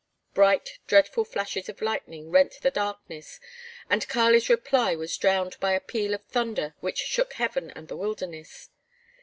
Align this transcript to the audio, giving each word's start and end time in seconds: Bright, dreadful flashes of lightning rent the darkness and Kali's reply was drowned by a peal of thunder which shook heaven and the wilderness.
Bright, 0.33 0.79
dreadful 0.87 1.25
flashes 1.25 1.69
of 1.69 1.79
lightning 1.79 2.31
rent 2.31 2.55
the 2.63 2.71
darkness 2.71 3.39
and 3.87 4.07
Kali's 4.07 4.49
reply 4.49 4.95
was 4.95 5.15
drowned 5.15 5.57
by 5.59 5.73
a 5.73 5.79
peal 5.79 6.15
of 6.15 6.25
thunder 6.25 6.73
which 6.79 6.97
shook 6.97 7.33
heaven 7.33 7.69
and 7.69 7.87
the 7.87 7.95
wilderness. 7.95 8.71